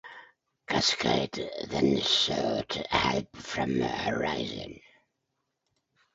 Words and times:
Cascade 0.67 1.51
then 1.67 2.01
sought 2.01 2.73
help 2.89 3.37
from 3.37 3.81
Horizon. 3.81 4.79